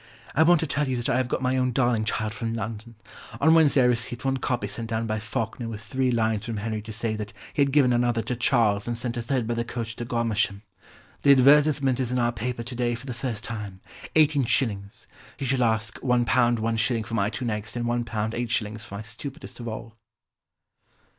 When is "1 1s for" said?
15.99-17.13